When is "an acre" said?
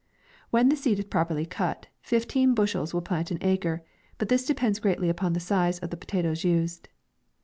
3.29-3.83